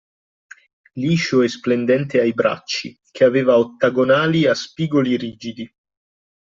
[0.93, 5.71] Liscio e splendente ai bracci, che aveva ottagonali a spigoli rigidi.